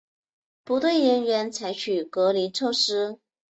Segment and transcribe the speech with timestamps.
[0.63, 3.19] 不对人员采取隔离措施